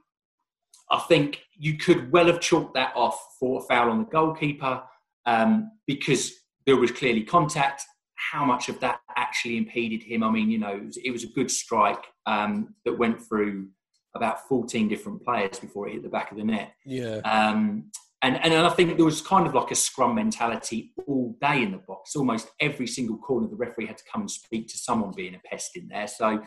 I 0.91 0.99
think 0.99 1.41
you 1.57 1.77
could 1.77 2.11
well 2.11 2.27
have 2.27 2.41
chalked 2.41 2.73
that 2.75 2.93
off 2.95 3.19
for 3.39 3.61
a 3.61 3.63
foul 3.63 3.89
on 3.89 3.99
the 3.99 4.05
goalkeeper 4.05 4.83
um, 5.25 5.71
because 5.87 6.33
there 6.65 6.75
was 6.75 6.91
clearly 6.91 7.23
contact. 7.23 7.83
How 8.15 8.45
much 8.45 8.69
of 8.69 8.79
that 8.81 8.99
actually 9.15 9.57
impeded 9.57 10.03
him? 10.03 10.21
I 10.21 10.29
mean, 10.29 10.51
you 10.51 10.59
know, 10.59 10.75
it 10.75 10.85
was, 10.85 10.97
it 10.97 11.11
was 11.11 11.23
a 11.23 11.27
good 11.27 11.49
strike 11.49 12.03
um, 12.25 12.75
that 12.85 12.97
went 12.97 13.21
through 13.21 13.69
about 14.13 14.47
14 14.47 14.89
different 14.89 15.23
players 15.23 15.59
before 15.59 15.87
it 15.87 15.93
hit 15.93 16.03
the 16.03 16.09
back 16.09 16.31
of 16.31 16.37
the 16.37 16.43
net. 16.43 16.73
Yeah. 16.85 17.21
Um, 17.23 17.91
and, 18.23 18.37
and 18.43 18.53
I 18.53 18.69
think 18.69 18.97
there 18.97 19.05
was 19.05 19.21
kind 19.21 19.47
of 19.47 19.55
like 19.55 19.71
a 19.71 19.75
scrum 19.75 20.13
mentality 20.13 20.91
all 21.07 21.35
day 21.41 21.63
in 21.63 21.71
the 21.71 21.79
box. 21.79 22.15
Almost 22.15 22.49
every 22.59 22.85
single 22.85 23.17
corner, 23.17 23.47
the 23.47 23.55
referee 23.55 23.87
had 23.87 23.97
to 23.97 24.03
come 24.11 24.21
and 24.21 24.29
speak 24.29 24.67
to 24.67 24.77
someone 24.77 25.11
being 25.15 25.33
a 25.33 25.39
pest 25.39 25.75
in 25.75 25.87
there. 25.87 26.07
So, 26.07 26.43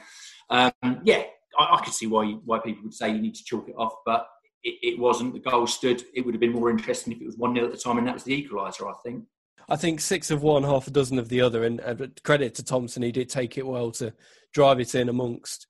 um, 0.50 0.72
yeah, 1.02 1.24
I, 1.58 1.76
I, 1.76 1.80
could 1.82 1.92
see 1.92 2.06
why 2.06 2.26
why 2.44 2.60
people 2.60 2.84
would 2.84 2.94
say 2.94 3.10
you 3.10 3.20
need 3.20 3.34
to 3.34 3.44
chalk 3.44 3.68
it 3.68 3.74
off, 3.76 3.94
but 4.06 4.28
it, 4.64 4.78
it, 4.82 4.98
wasn't. 4.98 5.34
The 5.34 5.50
goal 5.50 5.66
stood. 5.66 6.02
It 6.14 6.24
would 6.24 6.34
have 6.34 6.40
been 6.40 6.52
more 6.52 6.70
interesting 6.70 7.12
if 7.12 7.20
it 7.20 7.26
was 7.26 7.36
one 7.36 7.54
0 7.54 7.66
at 7.66 7.72
the 7.72 7.78
time, 7.78 7.98
and 7.98 8.06
that 8.06 8.14
was 8.14 8.24
the 8.24 8.42
equaliser. 8.42 8.90
I 8.90 8.94
think. 9.04 9.24
I 9.68 9.76
think 9.76 10.00
six 10.00 10.30
of 10.30 10.42
one, 10.42 10.62
half 10.62 10.86
a 10.86 10.90
dozen 10.90 11.18
of 11.18 11.28
the 11.28 11.40
other, 11.40 11.64
and 11.64 11.80
uh, 11.80 11.94
credit 12.22 12.54
to 12.56 12.64
Thompson, 12.64 13.02
he 13.02 13.12
did 13.12 13.28
take 13.28 13.56
it 13.56 13.66
well 13.66 13.90
to 13.92 14.12
drive 14.52 14.80
it 14.80 14.94
in 14.94 15.08
amongst 15.08 15.66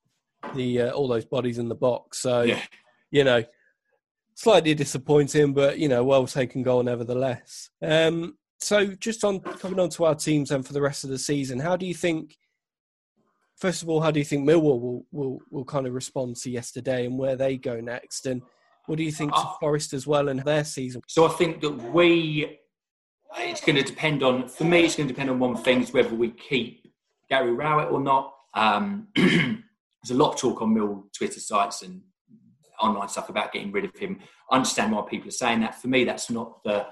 the 0.54 0.82
uh, 0.82 0.90
all 0.90 1.08
those 1.08 1.24
bodies 1.24 1.58
in 1.58 1.68
the 1.68 1.74
box. 1.74 2.18
So, 2.18 2.42
yeah. 2.42 2.60
you 3.10 3.24
know, 3.24 3.44
slightly 4.34 4.74
disappointing, 4.74 5.54
but 5.54 5.78
you 5.78 5.88
know, 5.88 6.04
well 6.04 6.26
taken 6.26 6.62
goal 6.62 6.82
nevertheless. 6.82 7.70
Um, 7.82 8.36
so, 8.60 8.86
just 8.86 9.24
on 9.24 9.40
coming 9.40 9.80
on 9.80 9.90
to 9.90 10.04
our 10.04 10.14
teams 10.14 10.50
and 10.50 10.66
for 10.66 10.72
the 10.72 10.82
rest 10.82 11.04
of 11.04 11.10
the 11.10 11.18
season, 11.18 11.58
how 11.58 11.76
do 11.76 11.86
you 11.86 11.94
think? 11.94 12.36
First 13.56 13.82
of 13.82 13.88
all, 13.88 14.00
how 14.00 14.10
do 14.10 14.18
you 14.18 14.24
think 14.24 14.48
Millwall 14.48 14.80
will, 14.80 15.06
will, 15.12 15.38
will 15.50 15.64
kind 15.64 15.86
of 15.86 15.94
respond 15.94 16.34
to 16.36 16.50
yesterday 16.50 17.06
and 17.06 17.16
where 17.16 17.36
they 17.36 17.56
go 17.56 17.80
next? 17.80 18.26
And 18.26 18.42
what 18.86 18.98
do 18.98 19.04
you 19.04 19.12
think 19.12 19.32
to 19.32 19.38
uh, 19.38 19.52
Forest 19.60 19.92
as 19.92 20.06
well 20.06 20.28
and 20.28 20.40
their 20.40 20.64
season? 20.64 21.02
So 21.06 21.26
I 21.26 21.30
think 21.30 21.60
that 21.62 21.70
we, 21.70 22.58
it's 23.38 23.60
going 23.60 23.76
to 23.76 23.82
depend 23.82 24.22
on, 24.22 24.48
for 24.48 24.64
me, 24.64 24.84
it's 24.84 24.96
going 24.96 25.08
to 25.08 25.14
depend 25.14 25.30
on 25.30 25.38
one 25.38 25.56
thing, 25.56 25.82
is 25.82 25.92
whether 25.92 26.14
we 26.14 26.30
keep 26.30 26.92
Gary 27.28 27.52
Rowett 27.52 27.90
or 27.90 28.00
not. 28.00 28.34
Um, 28.54 29.08
there's 29.14 30.10
a 30.10 30.14
lot 30.14 30.34
of 30.34 30.40
talk 30.40 30.62
on 30.62 30.74
Mill 30.74 31.06
Twitter 31.16 31.40
sites 31.40 31.82
and 31.82 32.02
online 32.80 33.08
stuff 33.08 33.28
about 33.28 33.52
getting 33.52 33.72
rid 33.72 33.84
of 33.84 33.96
him. 33.96 34.20
I 34.50 34.56
understand 34.56 34.92
why 34.92 35.02
people 35.08 35.28
are 35.28 35.32
saying 35.32 35.60
that. 35.60 35.80
For 35.80 35.88
me, 35.88 36.04
that's 36.04 36.30
not 36.30 36.62
the 36.64 36.86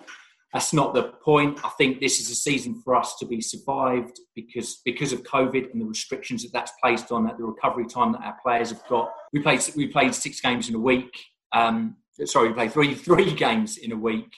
that's 0.53 0.75
not 0.75 0.93
the 0.93 1.05
point. 1.25 1.65
I 1.65 1.71
think 1.71 2.01
this 2.01 2.21
is 2.21 2.31
a 2.31 2.35
season 2.35 2.83
for 2.83 2.95
us 2.95 3.17
to 3.17 3.27
be 3.27 3.41
survived 3.41 4.21
because 4.35 4.81
because 4.85 5.13
of 5.13 5.23
COVID 5.23 5.73
and 5.73 5.81
the 5.81 5.87
restrictions 5.87 6.43
that 6.43 6.53
that's 6.53 6.73
placed 6.83 7.11
on 7.11 7.25
that 7.25 7.39
the 7.39 7.45
recovery 7.45 7.87
time 7.87 8.13
that 8.13 8.23
our 8.23 8.37
players 8.43 8.71
have 8.71 8.87
got. 8.89 9.11
We 9.33 9.41
played 9.41 9.63
we 9.77 9.87
played 9.87 10.15
six 10.15 10.41
games 10.41 10.69
in 10.69 10.75
a 10.75 10.79
week. 10.79 11.13
Um, 11.53 11.97
sorry, 12.25 12.49
we 12.49 12.55
play 12.55 12.69
three 12.69 12.95
three 13.07 13.33
games 13.33 13.77
in 13.77 13.93
a 13.93 13.97
week, 13.97 14.33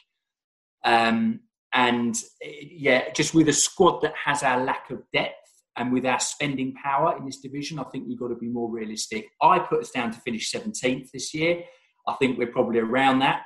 um, 0.85 1.41
and 1.73 2.17
yeah, 2.43 3.11
just 3.13 3.35
with 3.35 3.49
a 3.49 3.53
squad 3.53 4.01
that 4.03 4.15
has 4.25 4.43
our 4.43 4.63
lack 4.63 4.91
of 4.91 5.03
depth 5.13 5.35
and 5.77 5.93
with 5.93 6.07
our 6.07 6.21
spending 6.21 6.73
power 6.75 7.17
in 7.19 7.27
this 7.27 7.41
division, 7.41 7.79
I 7.79 7.85
think 7.85 8.07
we've 8.07 8.19
got 8.19 8.29
to 8.29 8.37
be 8.37 8.49
more 8.49 8.71
realistic. 8.71 9.29
I 9.43 9.59
put 9.59 9.81
us 9.81 9.91
down 9.91 10.13
to 10.13 10.21
finish 10.21 10.53
17th 10.53 11.11
this 11.13 11.35
year. 11.35 11.65
I 12.07 12.15
think 12.15 12.39
we're 12.39 12.53
probably 12.53 12.79
around 12.79 13.21
that, 13.21 13.43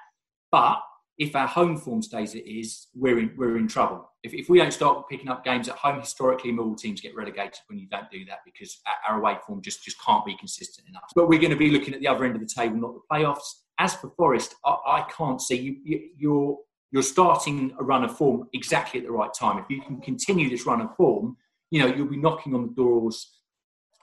but 0.52 0.78
if 1.18 1.34
our 1.34 1.48
home 1.48 1.76
form 1.76 2.00
stays 2.00 2.34
it 2.34 2.46
is, 2.48 2.86
we're 2.94 3.18
in, 3.18 3.32
we're 3.36 3.58
in 3.58 3.66
trouble. 3.66 4.08
If, 4.22 4.34
if 4.34 4.48
we 4.48 4.58
don't 4.58 4.72
start 4.72 5.08
picking 5.08 5.28
up 5.28 5.44
games 5.44 5.68
at 5.68 5.74
home, 5.74 5.98
historically, 6.00 6.56
all 6.56 6.76
teams 6.76 7.00
get 7.00 7.14
relegated 7.16 7.58
when 7.66 7.78
you 7.78 7.88
don't 7.88 8.08
do 8.10 8.24
that 8.26 8.38
because 8.44 8.78
our 9.08 9.18
away 9.18 9.36
form 9.44 9.60
just, 9.60 9.84
just 9.84 9.96
can't 10.04 10.24
be 10.24 10.36
consistent 10.36 10.88
enough. 10.88 11.10
But 11.16 11.28
we're 11.28 11.40
going 11.40 11.50
to 11.50 11.56
be 11.56 11.70
looking 11.70 11.92
at 11.92 12.00
the 12.00 12.06
other 12.06 12.24
end 12.24 12.36
of 12.36 12.40
the 12.40 12.46
table, 12.46 12.76
not 12.76 12.94
the 12.94 13.00
playoffs. 13.12 13.54
As 13.80 13.94
for 13.94 14.10
Forest, 14.10 14.54
I, 14.64 14.76
I 14.86 15.06
can't 15.10 15.40
see 15.40 15.56
you, 15.56 15.76
you, 15.84 16.08
you're 16.16 16.58
you're 16.90 17.02
starting 17.02 17.74
a 17.78 17.84
run 17.84 18.02
of 18.02 18.16
form 18.16 18.48
exactly 18.54 18.98
at 18.98 19.04
the 19.04 19.12
right 19.12 19.32
time. 19.34 19.58
If 19.58 19.66
you 19.68 19.82
can 19.82 20.00
continue 20.00 20.48
this 20.48 20.64
run 20.64 20.80
of 20.80 20.96
form, 20.96 21.36
you 21.70 21.80
know 21.80 21.94
you'll 21.94 22.08
be 22.08 22.16
knocking 22.16 22.54
on 22.54 22.62
the 22.62 22.72
doors 22.72 23.30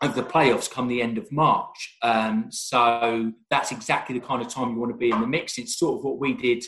of 0.02 0.16
the 0.16 0.22
playoffs 0.22 0.70
come 0.70 0.88
the 0.88 1.02
end 1.02 1.18
of 1.18 1.32
March. 1.32 1.98
Um, 2.02 2.48
so 2.52 3.34
that's 3.50 3.72
exactly 3.72 4.20
the 4.20 4.26
kind 4.26 4.42
of 4.42 4.50
time 4.50 4.72
you 4.72 4.80
want 4.80 4.92
to 4.92 4.98
be 4.98 5.10
in 5.10 5.20
the 5.20 5.28
mix. 5.28 5.58
It's 5.58 5.78
sort 5.78 5.98
of 5.98 6.06
what 6.06 6.20
we 6.20 6.34
did 6.34 6.64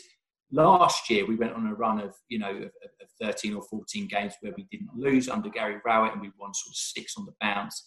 last 0.50 1.10
year 1.10 1.26
we 1.26 1.36
went 1.36 1.52
on 1.52 1.66
a 1.66 1.74
run 1.74 2.00
of 2.00 2.14
you 2.28 2.38
know 2.38 2.50
of, 2.50 2.62
of 2.62 3.08
13 3.20 3.54
or 3.54 3.62
14 3.62 4.06
games 4.08 4.34
where 4.40 4.52
we 4.56 4.66
didn't 4.70 4.90
lose 4.94 5.28
under 5.28 5.48
Gary 5.48 5.76
Rowett 5.84 6.12
and 6.12 6.20
we 6.20 6.30
won 6.38 6.54
sort 6.54 6.72
of 6.72 6.76
six 6.76 7.14
on 7.16 7.26
the 7.26 7.34
bounce 7.40 7.84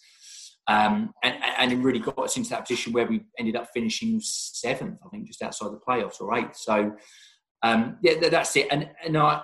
um, 0.68 1.12
and, 1.24 1.34
and, 1.58 1.72
it 1.72 1.76
really 1.78 1.98
got 1.98 2.16
us 2.20 2.36
into 2.36 2.50
that 2.50 2.68
position 2.68 2.92
where 2.92 3.06
we 3.06 3.24
ended 3.36 3.56
up 3.56 3.66
finishing 3.74 4.20
seventh 4.22 5.00
I 5.04 5.08
think 5.08 5.26
just 5.26 5.42
outside 5.42 5.72
the 5.72 5.80
playoffs 5.86 6.20
or 6.20 6.36
eighth 6.36 6.56
so 6.56 6.92
um, 7.64 7.98
yeah 8.02 8.28
that's 8.28 8.54
it 8.56 8.68
and, 8.70 8.88
and 9.04 9.16
I 9.16 9.42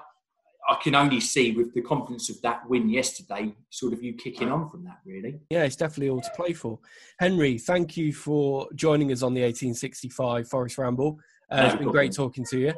I 0.68 0.75
can 0.82 0.94
only 0.94 1.18
see 1.18 1.52
with 1.52 1.72
the 1.72 1.80
confidence 1.80 2.28
of 2.28 2.40
that 2.42 2.68
win 2.68 2.90
yesterday, 2.90 3.54
sort 3.70 3.94
of 3.94 4.02
you 4.02 4.12
kicking 4.12 4.52
on 4.52 4.68
from 4.68 4.84
that, 4.84 4.98
really. 5.06 5.40
Yeah, 5.48 5.64
it's 5.64 5.76
definitely 5.76 6.10
all 6.10 6.20
to 6.20 6.30
play 6.37 6.52
for. 6.52 6.78
Henry, 7.18 7.56
thank 7.56 7.96
you 7.96 8.12
for 8.12 8.68
joining 8.75 9.10
us 9.10 9.22
on 9.22 9.32
the 9.32 9.40
1865 9.40 10.46
Forest 10.46 10.76
Ramble. 10.76 11.18
Uh, 11.50 11.62
no, 11.62 11.66
it's 11.66 11.76
been 11.76 11.88
great 11.88 12.12
talking 12.12 12.44
to 12.50 12.58
you. 12.58 12.75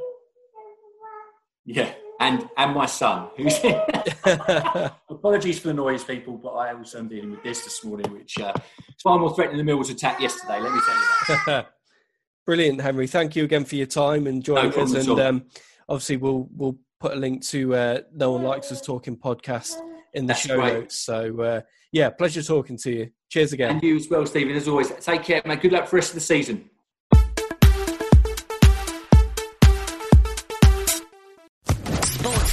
Yeah, 1.73 1.93
and 2.19 2.49
and 2.57 2.75
my 2.75 2.87
son, 2.87 3.29
who's 3.37 3.59
apologies 5.09 5.61
for 5.61 5.69
the 5.69 5.75
noise, 5.75 6.03
people, 6.03 6.37
but 6.37 6.51
I 6.51 6.75
also 6.75 6.99
am 6.99 7.09
dealing 7.09 7.31
with 7.31 7.45
this 7.45 7.63
this 7.63 7.85
morning, 7.85 8.11
which 8.13 8.39
uh, 8.39 8.53
is 8.89 9.03
far 9.03 9.19
more 9.19 9.33
threatening 9.35 9.65
than 9.65 9.67
Millwall's 9.67 9.91
attack 9.91 10.21
yesterday. 10.21 10.61
Let 10.61 10.73
me 10.73 10.81
tell 10.85 10.95
you 10.97 11.41
that. 11.47 11.67
Brilliant, 12.47 12.81
Henry. 12.81 13.07
Thank 13.07 13.37
you 13.37 13.45
again 13.45 13.65
for 13.65 13.77
your 13.77 13.87
time 13.87 14.27
and 14.27 14.43
joining 14.45 14.73
no 14.73 14.83
us. 14.83 14.93
And 14.95 15.21
um, 15.21 15.45
obviously, 15.89 16.17
we'll 16.17 16.49
we'll 16.57 16.77
put 16.99 17.13
a 17.13 17.17
link 17.17 17.45
to 17.47 17.75
uh, 17.75 18.01
No 18.13 18.33
One 18.33 18.43
Likes 18.43 18.73
Us 18.73 18.81
Talking 18.81 19.17
podcast 19.17 19.77
in 20.15 20.27
the 20.27 20.33
That's 20.33 20.41
show 20.41 20.57
great. 20.57 20.75
notes. 20.75 20.97
So 20.97 21.41
uh, 21.41 21.61
yeah, 21.93 22.11
pleasure 22.11 22.43
talking 22.43 22.77
to 22.79 22.91
you. 22.91 23.11
Cheers 23.29 23.53
again. 23.53 23.71
And 23.71 23.83
you 23.83 23.97
as 23.97 24.09
well, 24.09 24.27
Stephen. 24.27 24.57
As 24.57 24.67
always, 24.67 24.91
take 25.01 25.23
care, 25.23 25.41
mate. 25.45 25.61
Good 25.61 25.73
luck 25.73 25.85
for 25.85 25.91
the 25.91 25.97
rest 25.97 26.11
of 26.11 26.15
the 26.17 26.21
season. 26.21 26.70